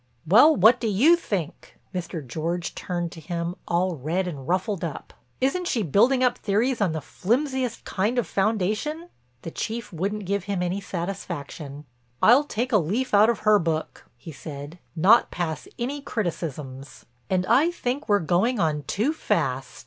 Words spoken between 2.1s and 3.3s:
George turned to